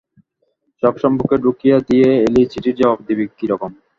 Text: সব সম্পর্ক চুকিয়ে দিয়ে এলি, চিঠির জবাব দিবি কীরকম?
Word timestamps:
সব 0.83 0.93
সম্পর্ক 1.03 1.31
চুকিয়ে 1.43 1.77
দিয়ে 1.89 2.09
এলি, 2.25 2.41
চিঠির 2.51 2.75
জবাব 2.79 2.99
দিবি 3.07 3.25
কীরকম? 3.37 3.71